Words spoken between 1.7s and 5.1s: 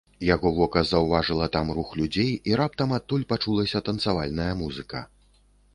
рух людзей, і раптам адтуль пачулася танцавальная музыка.